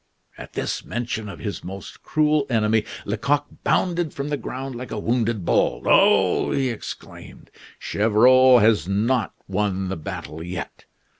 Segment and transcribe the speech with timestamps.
[0.35, 4.97] At this mention of his most cruel enemy, Lecoq bounded from the ground like a
[4.97, 5.83] wounded bull.
[5.85, 7.51] "Oh!" he exclaimed.
[7.79, 10.85] "Gevrol has not won the battle yet.